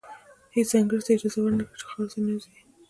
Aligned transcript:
هېڅ 0.55 0.69
انګریز 0.77 1.03
ته 1.05 1.11
اجازه 1.13 1.39
ور 1.41 1.53
نه 1.59 1.63
کړي 1.67 1.77
چې 1.79 1.85
خاورې 1.89 2.07
ته 2.11 2.17
ننوځي. 2.21 2.55